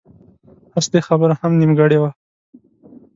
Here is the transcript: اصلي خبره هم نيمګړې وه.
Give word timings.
اصلي 0.79 0.99
خبره 1.07 1.33
هم 1.41 1.51
نيمګړې 1.59 1.97
وه. 2.01 2.09